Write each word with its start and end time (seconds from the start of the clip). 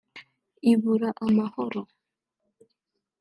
ibura 0.71 1.09
amahoro 1.25 1.81